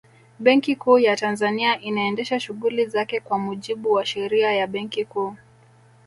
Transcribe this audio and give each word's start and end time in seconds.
Benki 0.39 0.75
Kuu 0.75 0.99
ya 0.99 1.15
Tanzania 1.15 1.79
inaendesha 1.81 2.39
shughuli 2.39 2.85
zake 2.85 3.19
kwa 3.19 3.39
mujibu 3.39 3.91
wa 3.91 4.05
Sheria 4.05 4.51
ya 4.51 4.67
Benki 4.67 5.05
Kuu 5.05 5.35